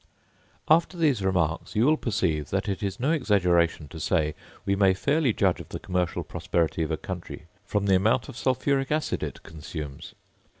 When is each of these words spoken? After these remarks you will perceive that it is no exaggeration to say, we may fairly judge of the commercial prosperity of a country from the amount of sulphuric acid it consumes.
After 0.67 0.97
these 0.97 1.23
remarks 1.23 1.75
you 1.75 1.85
will 1.85 1.95
perceive 1.95 2.49
that 2.49 2.67
it 2.67 2.81
is 2.81 2.99
no 2.99 3.11
exaggeration 3.11 3.87
to 3.89 3.99
say, 3.99 4.33
we 4.65 4.75
may 4.75 4.95
fairly 4.95 5.31
judge 5.31 5.59
of 5.59 5.69
the 5.69 5.77
commercial 5.79 6.23
prosperity 6.23 6.81
of 6.81 6.89
a 6.89 6.97
country 6.97 7.45
from 7.67 7.85
the 7.85 7.97
amount 7.97 8.27
of 8.27 8.35
sulphuric 8.35 8.91
acid 8.91 9.21
it 9.21 9.43
consumes. 9.43 10.15